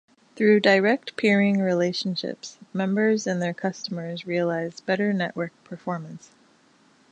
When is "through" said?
0.35-0.61